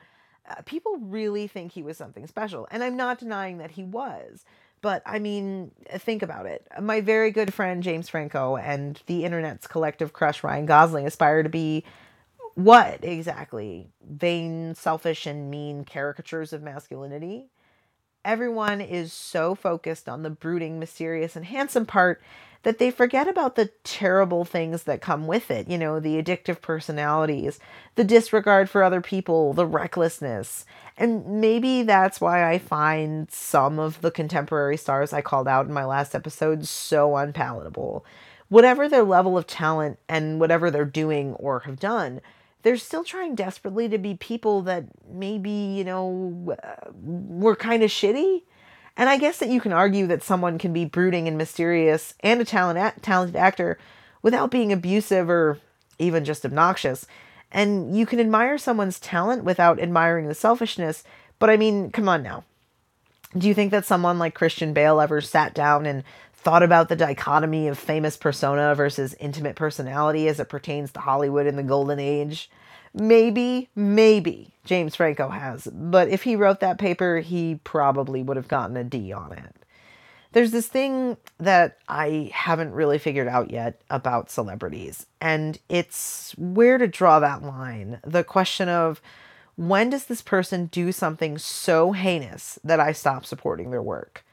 uh, 0.49 0.61
people 0.65 0.97
really 0.97 1.47
think 1.47 1.73
he 1.73 1.83
was 1.83 1.97
something 1.97 2.27
special. 2.27 2.65
And 2.71 2.81
I'm 2.81 2.95
not 2.95 3.19
denying 3.19 3.57
that 3.57 3.71
he 3.71 3.83
was. 3.83 4.45
But 4.81 5.01
I 5.05 5.19
mean, 5.19 5.71
think 5.89 6.24
about 6.24 6.45
it. 6.45 6.65
My 6.79 7.01
very 7.01 7.31
good 7.31 7.53
friend 7.53 7.83
James 7.83 8.07
Franco 8.09 8.55
and 8.55 9.01
the 9.07 9.25
internet's 9.25 9.67
collective 9.67 10.13
crush 10.13 10.43
Ryan 10.43 10.65
Gosling 10.65 11.05
aspire 11.05 11.43
to 11.43 11.50
be 11.50 11.83
what 12.55 13.03
exactly? 13.03 13.89
Vain, 14.05 14.75
selfish, 14.75 15.25
and 15.25 15.50
mean 15.50 15.86
caricatures 15.86 16.51
of 16.51 16.62
masculinity? 16.62 17.50
Everyone 18.25 18.81
is 18.81 19.13
so 19.13 19.55
focused 19.55 20.09
on 20.09 20.23
the 20.23 20.29
brooding, 20.29 20.77
mysterious, 20.77 21.35
and 21.35 21.45
handsome 21.45 21.85
part 21.85 22.21
that 22.63 22.77
they 22.77 22.91
forget 22.91 23.27
about 23.27 23.55
the 23.55 23.71
terrible 23.85 24.43
things 24.43 24.83
that 24.83 25.01
come 25.01 25.25
with 25.25 25.49
it. 25.49 25.69
You 25.69 25.77
know, 25.77 25.99
the 26.01 26.21
addictive 26.21 26.61
personalities, 26.61 27.59
the 27.95 28.03
disregard 28.03 28.69
for 28.69 28.83
other 28.83 28.99
people, 28.99 29.53
the 29.53 29.65
recklessness. 29.65 30.65
And 30.97 31.39
maybe 31.39 31.83
that's 31.83 32.19
why 32.19 32.51
I 32.51 32.57
find 32.57 33.31
some 33.31 33.79
of 33.79 34.01
the 34.01 34.11
contemporary 34.11 34.75
stars 34.75 35.13
I 35.13 35.21
called 35.21 35.47
out 35.47 35.67
in 35.67 35.73
my 35.73 35.85
last 35.85 36.13
episode 36.13 36.67
so 36.67 37.15
unpalatable. 37.15 38.05
Whatever 38.49 38.89
their 38.89 39.03
level 39.03 39.38
of 39.38 39.47
talent 39.47 39.97
and 40.09 40.41
whatever 40.41 40.69
they're 40.69 40.83
doing 40.83 41.35
or 41.35 41.61
have 41.61 41.79
done, 41.79 42.19
they're 42.63 42.77
still 42.77 43.03
trying 43.03 43.35
desperately 43.35 43.87
to 43.89 43.97
be 43.97 44.15
people 44.15 44.61
that 44.63 44.85
maybe, 45.09 45.49
you 45.49 45.83
know, 45.83 46.55
uh, 46.61 46.91
were 47.01 47.55
kind 47.55 47.83
of 47.83 47.89
shitty 47.89 48.41
and 48.99 49.07
I 49.07 49.17
guess 49.17 49.37
that 49.37 49.47
you 49.47 49.61
can 49.61 49.71
argue 49.71 50.07
that 50.07 50.23
someone 50.23 50.57
can 50.57 50.73
be 50.73 50.83
brooding 50.83 51.29
and 51.29 51.37
mysterious 51.37 52.15
and 52.19 52.41
a 52.41 52.45
talent, 52.45 53.01
talented 53.01 53.37
actor 53.37 53.77
without 54.21 54.51
being 54.51 54.73
abusive 54.73 55.29
or 55.29 55.57
even 55.99 56.25
just 56.25 56.45
obnoxious. 56.45 57.07
And 57.49 57.95
you 57.97 58.05
can 58.05 58.19
admire 58.19 58.57
someone's 58.57 58.99
talent 58.99 59.45
without 59.45 59.79
admiring 59.79 60.27
the 60.27 60.35
selfishness. 60.35 61.05
But 61.39 61.49
I 61.49 61.55
mean, 61.55 61.91
come 61.91 62.09
on 62.09 62.21
now. 62.23 62.43
Do 63.37 63.47
you 63.47 63.53
think 63.53 63.71
that 63.71 63.85
someone 63.85 64.19
like 64.19 64.33
Christian 64.33 64.73
Bale 64.73 64.99
ever 64.99 65.21
sat 65.21 65.53
down 65.53 65.85
and 65.85 66.03
thought 66.39 66.63
about 66.63 66.89
the 66.89 66.96
dichotomy 66.96 67.67
of 67.67 67.77
famous 67.77 68.15
persona 68.15 68.74
versus 68.74 69.13
intimate 69.19 69.55
personality 69.55 70.27
as 70.27 70.39
it 70.39 70.50
pertains 70.50 70.91
to 70.93 71.00
Hollywood 71.01 71.46
in 71.46 71.58
the 71.58 71.63
golden 71.63 72.00
age? 72.00 72.50
Maybe, 72.93 73.69
maybe 73.75 74.55
James 74.63 74.96
Franco 74.96 75.29
has, 75.29 75.67
but 75.67 76.08
if 76.08 76.24
he 76.24 76.36
wrote 76.36 76.60
that 76.62 76.79
paper, 76.79 77.19
he 77.19 77.60
probably 77.63 78.24
would 78.24 78.38
have 78.38 78.48
gotten 78.48 78.77
a 78.77 78.84
D 78.84 79.12
on 79.12 79.34
it. 79.34 79.55
There's 80.31 80.51
this 80.51 80.67
thing 80.67 81.17
that 81.39 81.77
I 81.88 82.31
haven't 82.34 82.74
really 82.74 83.00
figured 83.00 83.27
out 83.27 83.51
yet 83.51 83.81
about 83.89 84.31
celebrities, 84.31 85.08
and 85.19 85.60
it's 85.69 86.34
where 86.38 86.77
to 86.77 86.88
draw 86.88 87.19
that 87.19 87.43
line. 87.43 88.00
The 88.03 88.24
question 88.24 88.69
of 88.69 89.01
when 89.55 89.89
does 89.89 90.05
this 90.05 90.22
person 90.22 90.67
do 90.67 90.91
something 90.91 91.38
so 91.38 91.91
heinous 91.91 92.58
that 92.63 92.79
I 92.79 92.91
stop 92.93 93.25
supporting 93.25 93.72
their 93.72 93.81
work? 93.81 94.24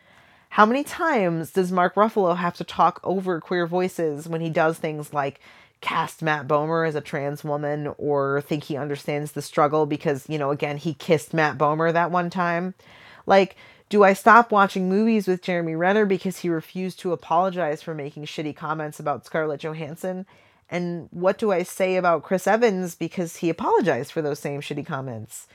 How 0.57 0.65
many 0.65 0.85
times 0.85 1.51
does 1.51 1.71
Mark 1.71 1.97
Ruffalo 1.97 2.35
have 2.35 2.57
to 2.57 2.65
talk 2.65 2.99
over 3.05 3.43
queer 3.43 3.67
voices 3.67 4.27
when 4.27 4.41
he 4.41 4.49
does 4.49 4.79
things 4.79 5.13
like 5.13 5.39
cast 5.83 6.23
Matt 6.23 6.49
Bomer 6.49 6.89
as 6.89 6.95
a 6.95 7.03
trans 7.03 7.45
woman 7.45 7.93
or 7.99 8.41
think 8.41 8.65
he 8.65 8.79
understands 8.79 9.33
the 9.33 9.43
struggle 9.43 9.85
because, 9.85 10.27
you 10.31 10.39
know, 10.39 10.51
again, 10.51 10.79
he 10.79 10.95
kissed 10.95 11.35
Matt 11.35 11.59
Bomer 11.59 11.93
that 11.93 12.11
one 12.11 12.31
time. 12.31 12.73
Like, 13.27 13.57
do 13.91 14.03
I 14.03 14.15
stop 14.15 14.51
watching 14.51 14.89
movies 14.89 15.29
with 15.29 15.43
Jeremy 15.43 15.77
Renner 15.77 16.07
because 16.07 16.39
he 16.39 16.49
refused 16.49 17.01
to 17.01 17.13
apologize 17.13 17.83
for 17.83 17.93
making 17.93 18.25
shitty 18.25 18.57
comments 18.57 18.99
about 18.99 19.27
Scarlett 19.27 19.61
Johansson? 19.61 20.25
And 20.71 21.11
what 21.11 21.37
do 21.37 21.53
I 21.53 21.65
say 21.65 21.97
about 21.97 22.23
Chris 22.23 22.47
Evans 22.47 22.95
because 22.95 23.37
he 23.37 23.51
apologized 23.51 24.11
for 24.11 24.23
those 24.23 24.39
same 24.39 24.63
shitty 24.63 24.87
comments? 24.87 25.49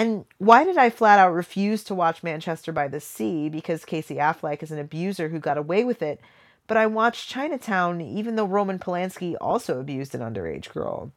And 0.00 0.24
why 0.38 0.64
did 0.64 0.78
I 0.78 0.88
flat 0.88 1.18
out 1.18 1.34
refuse 1.34 1.84
to 1.84 1.94
watch 1.94 2.22
Manchester 2.22 2.72
by 2.72 2.88
the 2.88 3.00
Sea 3.00 3.48
because 3.48 3.84
Casey 3.84 4.14
Affleck 4.16 4.62
is 4.62 4.70
an 4.70 4.78
abuser 4.78 5.28
who 5.28 5.38
got 5.38 5.58
away 5.58 5.84
with 5.84 6.00
it 6.00 6.20
but 6.70 6.76
I 6.76 6.86
watched 6.86 7.28
Chinatown 7.28 8.00
even 8.00 8.36
though 8.36 8.44
Roman 8.44 8.78
Polanski 8.78 9.34
also 9.40 9.80
abused 9.80 10.14
an 10.14 10.20
underage 10.20 10.72
girl. 10.72 11.10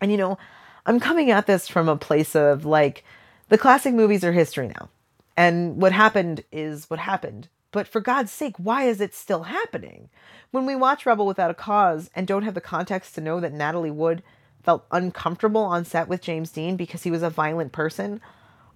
And 0.00 0.10
you 0.10 0.16
know, 0.16 0.38
I'm 0.86 0.98
coming 0.98 1.30
at 1.30 1.46
this 1.46 1.68
from 1.68 1.90
a 1.90 1.96
place 1.98 2.34
of 2.34 2.64
like, 2.64 3.04
the 3.50 3.58
classic 3.58 3.92
movies 3.92 4.24
are 4.24 4.32
history 4.32 4.68
now. 4.68 4.88
And 5.36 5.76
what 5.76 5.92
happened 5.92 6.44
is 6.50 6.88
what 6.88 7.00
happened. 7.00 7.48
But 7.70 7.86
for 7.86 8.00
God's 8.00 8.32
sake, 8.32 8.56
why 8.56 8.84
is 8.84 9.02
it 9.02 9.14
still 9.14 9.42
happening? 9.42 10.08
When 10.52 10.64
we 10.64 10.74
watch 10.74 11.04
Rebel 11.04 11.26
Without 11.26 11.50
a 11.50 11.54
Cause 11.54 12.08
and 12.14 12.26
don't 12.26 12.44
have 12.44 12.54
the 12.54 12.62
context 12.62 13.14
to 13.16 13.20
know 13.20 13.40
that 13.40 13.52
Natalie 13.52 13.90
Wood 13.90 14.22
felt 14.62 14.86
uncomfortable 14.90 15.62
on 15.62 15.84
set 15.84 16.08
with 16.08 16.22
James 16.22 16.50
Dean 16.50 16.76
because 16.76 17.02
he 17.02 17.10
was 17.10 17.22
a 17.22 17.30
violent 17.30 17.72
person, 17.72 18.20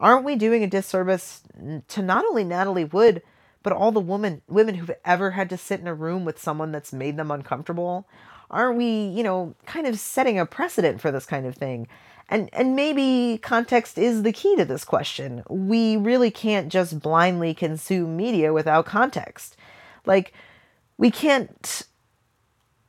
aren't 0.01 0.25
we 0.25 0.37
doing 0.37 0.63
a 0.63 0.69
disservice 0.69 1.43
to 1.89 2.03
not 2.03 2.25
only 2.25 2.45
Natalie 2.45 2.85
Wood, 2.85 3.23
but 3.63 3.73
all 3.73 3.91
the 3.91 4.01
women 4.01 4.43
women 4.49 4.77
who've 4.77 4.95
ever 5.05 5.33
had 5.33 5.51
to 5.51 5.59
sit 5.59 5.81
in 5.81 5.87
a 5.89 5.95
room 5.95 6.25
with 6.25 6.41
someone 6.41 6.73
that's 6.73 6.93
made 6.93 7.17
them 7.17 7.31
uncomfortable? 7.31 8.07
Aren't 8.49 8.79
we, 8.79 9.09
you 9.09 9.25
know, 9.25 9.55
kind 9.67 9.87
of 9.89 9.99
setting 9.99 10.39
a 10.39 10.47
precedent 10.47 11.01
for 11.01 11.11
this 11.11 11.27
kind 11.27 11.47
of 11.47 11.57
thing? 11.57 11.89
And 12.29 12.49
and 12.53 12.77
maybe 12.77 13.39
context 13.43 13.99
is 13.99 14.23
the 14.23 14.33
key 14.33 14.55
to 14.57 14.65
this 14.65 14.85
question. 14.85 15.43
We 15.49 15.97
really 15.97 16.31
can't 16.31 16.71
just 16.71 17.01
blindly 17.01 17.55
consume 17.55 18.17
media 18.17 18.53
without 18.53 18.87
context. 18.87 19.57
Like 20.05 20.33
we 20.97 21.11
can't 21.11 21.83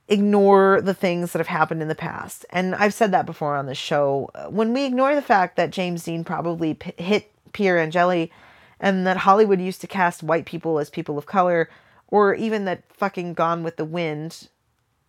ignore 0.09 0.81
the 0.81 0.93
things 0.93 1.31
that 1.31 1.39
have 1.39 1.47
happened 1.47 1.81
in 1.81 1.87
the 1.87 1.95
past. 1.95 2.45
And 2.49 2.75
I've 2.75 2.93
said 2.93 3.11
that 3.11 3.25
before 3.25 3.55
on 3.55 3.65
the 3.65 3.75
show. 3.75 4.29
When 4.49 4.73
we 4.73 4.85
ignore 4.85 5.15
the 5.15 5.21
fact 5.21 5.55
that 5.57 5.71
James 5.71 6.03
Dean 6.03 6.23
probably 6.23 6.75
p- 6.75 6.93
hit 7.01 7.31
Pier 7.53 7.77
Angeli 7.77 8.31
and 8.79 9.05
that 9.07 9.17
Hollywood 9.17 9.59
used 9.59 9.81
to 9.81 9.87
cast 9.87 10.23
white 10.23 10.45
people 10.45 10.79
as 10.79 10.89
people 10.89 11.17
of 11.17 11.25
color, 11.25 11.69
or 12.09 12.33
even 12.35 12.65
that 12.65 12.83
fucking 12.93 13.33
Gone 13.33 13.63
with 13.63 13.75
the 13.75 13.85
Wind, 13.85 14.47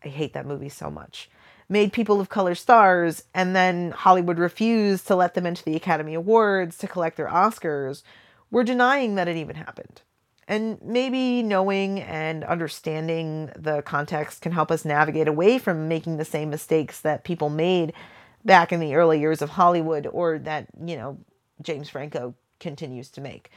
I 0.05 0.09
hate 0.09 0.33
that 0.33 0.47
movie 0.47 0.69
so 0.69 0.90
much, 0.90 1.31
made 1.69 1.93
people 1.93 2.21
of 2.21 2.28
color 2.28 2.55
stars, 2.55 3.25
and 3.35 3.55
then 3.55 3.90
Hollywood 3.90 4.38
refused 4.38 5.07
to 5.07 5.17
let 5.17 5.35
them 5.35 5.47
into 5.47 5.62
the 5.62 5.76
Academy 5.76 6.14
Awards 6.14 6.78
to 6.78 6.88
collect 6.88 7.17
their 7.17 7.28
Oscars, 7.28 8.02
we're 8.50 8.64
denying 8.64 9.14
that 9.17 9.28
it 9.28 9.37
even 9.37 9.57
happened. 9.57 10.00
And 10.49 10.81
maybe 10.83 11.43
knowing 11.43 12.00
and 12.00 12.43
understanding 12.43 13.50
the 13.55 13.83
context 13.83 14.40
can 14.40 14.50
help 14.50 14.71
us 14.71 14.87
navigate 14.87 15.28
away 15.28 15.59
from 15.59 15.88
making 15.88 16.17
the 16.17 16.25
same 16.25 16.49
mistakes 16.49 17.02
that 17.02 17.23
people 17.23 17.50
made 17.50 17.93
back 18.47 18.73
in 18.73 18.81
the 18.81 18.95
early 18.95 19.21
years 19.21 19.43
of 19.43 19.50
Hollywood 19.50 20.07
or 20.07 20.38
that, 20.38 20.67
you 20.83 20.97
know, 20.97 21.19
James 21.61 21.90
Franco 21.90 22.35
continues 22.61 23.11
to 23.11 23.21
make. 23.21 23.50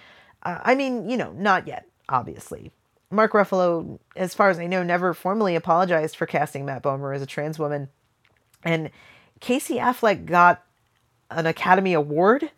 Uh, 0.43 0.59
I 0.63 0.75
mean, 0.75 1.09
you 1.09 1.15
know, 1.15 1.31
not 1.31 1.65
yet, 1.65 1.85
obviously. 2.09 2.71
Mark 3.09 3.31
Ruffalo, 3.31 3.99
as 4.17 4.33
far 4.33 4.49
as 4.49 4.59
I 4.59 4.67
know, 4.67 4.83
never 4.83 5.13
formally 5.13 5.55
apologized 5.55 6.17
for 6.17 6.25
casting 6.25 6.65
Matt 6.65 6.83
Bomer 6.83 7.15
as 7.15 7.21
a 7.21 7.25
trans 7.25 7.57
woman. 7.57 7.87
And 8.63 8.89
Casey 9.39 9.75
Affleck 9.75 10.25
got 10.25 10.63
an 11.29 11.45
Academy 11.45 11.93
Award 11.93 12.51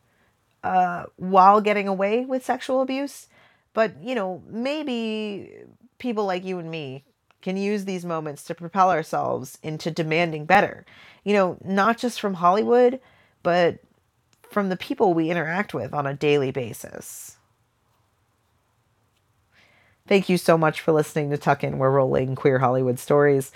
uh, 0.63 1.05
while 1.17 1.61
getting 1.61 1.87
away 1.87 2.25
with 2.25 2.43
sexual 2.43 2.81
abuse. 2.81 3.27
But, 3.73 4.01
you 4.03 4.15
know, 4.15 4.43
maybe 4.47 5.51
people 5.97 6.25
like 6.25 6.45
you 6.45 6.59
and 6.59 6.69
me 6.69 7.03
can 7.41 7.57
use 7.57 7.85
these 7.85 8.05
moments 8.05 8.43
to 8.45 8.55
propel 8.55 8.89
ourselves 8.91 9.57
into 9.63 9.91
demanding 9.91 10.45
better. 10.45 10.85
You 11.23 11.33
know, 11.33 11.57
not 11.63 11.97
just 11.97 12.19
from 12.21 12.35
Hollywood, 12.35 12.99
but 13.41 13.79
from 14.49 14.69
the 14.69 14.77
people 14.77 15.13
we 15.13 15.29
interact 15.29 15.73
with 15.73 15.93
on 15.93 16.05
a 16.05 16.13
daily 16.13 16.51
basis. 16.51 17.37
Thank 20.07 20.29
you 20.29 20.37
so 20.37 20.57
much 20.57 20.81
for 20.81 20.91
listening 20.91 21.29
to 21.31 21.37
Tuck 21.37 21.63
In. 21.63 21.77
We're 21.77 21.89
rolling 21.89 22.35
queer 22.35 22.59
Hollywood 22.59 22.99
stories. 22.99 23.51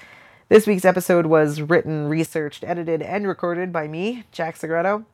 This 0.50 0.66
week's 0.66 0.86
episode 0.86 1.26
was 1.26 1.62
written, 1.62 2.08
researched, 2.08 2.64
edited, 2.64 3.02
and 3.02 3.28
recorded 3.28 3.74
by 3.74 3.88
me, 3.88 4.24
Jack 4.32 4.56
Segreto. 4.56 5.06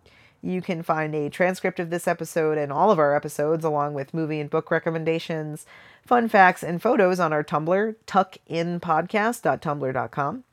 You 0.45 0.61
can 0.61 0.83
find 0.83 1.15
a 1.15 1.29
transcript 1.29 1.79
of 1.79 1.89
this 1.89 2.05
episode 2.05 2.57
and 2.57 2.69
all 2.69 2.91
of 2.91 2.99
our 2.99 3.15
episodes, 3.15 3.63
along 3.63 3.93
with 3.93 4.13
movie 4.13 4.41
and 4.41 4.49
book 4.49 4.69
recommendations, 4.69 5.65
fun 6.05 6.27
facts, 6.27 6.63
and 6.63 6.81
photos 6.81 7.21
on 7.21 7.31
our 7.31 7.45
Tumblr, 7.45 7.95
tuckinpodcast.tumblr.com. 8.05 10.43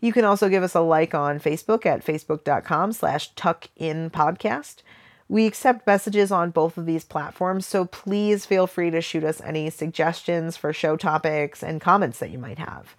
You 0.00 0.12
can 0.12 0.26
also 0.26 0.50
give 0.50 0.62
us 0.62 0.74
a 0.74 0.80
like 0.80 1.14
on 1.14 1.40
Facebook 1.40 1.86
at 1.86 2.04
facebook.com 2.04 2.92
slash 2.92 3.32
tuckinpodcast. 3.34 4.82
We 5.30 5.46
accept 5.46 5.86
messages 5.86 6.30
on 6.30 6.50
both 6.50 6.76
of 6.76 6.84
these 6.84 7.04
platforms, 7.04 7.64
so 7.64 7.86
please 7.86 8.44
feel 8.44 8.66
free 8.66 8.90
to 8.90 9.00
shoot 9.00 9.24
us 9.24 9.40
any 9.40 9.70
suggestions 9.70 10.58
for 10.58 10.74
show 10.74 10.98
topics 10.98 11.62
and 11.62 11.80
comments 11.80 12.18
that 12.18 12.30
you 12.30 12.38
might 12.38 12.58
have. 12.58 12.94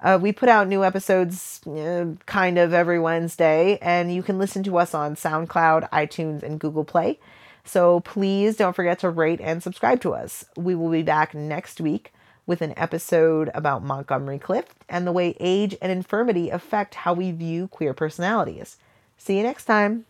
Uh, 0.00 0.18
we 0.20 0.32
put 0.32 0.48
out 0.48 0.68
new 0.68 0.84
episodes 0.84 1.60
uh, 1.66 2.06
kind 2.26 2.58
of 2.58 2.72
every 2.72 3.00
Wednesday, 3.00 3.78
and 3.82 4.14
you 4.14 4.22
can 4.22 4.38
listen 4.38 4.62
to 4.62 4.78
us 4.78 4.94
on 4.94 5.16
SoundCloud, 5.16 5.90
iTunes, 5.90 6.42
and 6.42 6.60
Google 6.60 6.84
Play. 6.84 7.18
So 7.64 8.00
please 8.00 8.56
don't 8.56 8.74
forget 8.76 9.00
to 9.00 9.10
rate 9.10 9.40
and 9.42 9.62
subscribe 9.62 10.00
to 10.02 10.14
us. 10.14 10.44
We 10.56 10.74
will 10.74 10.90
be 10.90 11.02
back 11.02 11.34
next 11.34 11.80
week 11.80 12.12
with 12.46 12.62
an 12.62 12.72
episode 12.78 13.50
about 13.54 13.84
Montgomery 13.84 14.38
Clift 14.38 14.74
and 14.88 15.06
the 15.06 15.12
way 15.12 15.36
age 15.38 15.76
and 15.82 15.92
infirmity 15.92 16.48
affect 16.48 16.94
how 16.94 17.12
we 17.12 17.30
view 17.30 17.68
queer 17.68 17.92
personalities. 17.92 18.78
See 19.18 19.36
you 19.36 19.42
next 19.42 19.66
time. 19.66 20.06